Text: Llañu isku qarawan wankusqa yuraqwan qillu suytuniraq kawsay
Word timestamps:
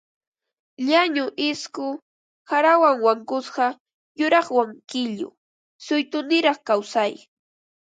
Llañu 0.85 1.25
isku 1.47 1.87
qarawan 2.47 2.95
wankusqa 3.05 3.67
yuraqwan 4.19 4.69
qillu 4.89 5.27
suytuniraq 5.85 6.59
kawsay 6.67 7.13